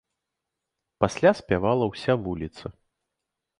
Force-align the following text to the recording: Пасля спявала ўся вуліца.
Пасля 1.05 1.31
спявала 1.41 1.85
ўся 1.93 2.13
вуліца. 2.25 2.65